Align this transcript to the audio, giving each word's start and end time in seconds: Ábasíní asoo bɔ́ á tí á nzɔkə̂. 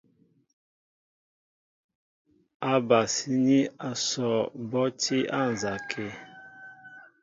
Ábasíní 2.73 3.59
asoo 3.89 4.39
bɔ́ 4.69 4.85
á 4.89 4.93
tí 5.01 5.17
á 5.37 5.39
nzɔkə̂. 5.51 6.07